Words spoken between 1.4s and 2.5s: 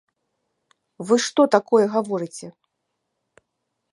такое гаворыце!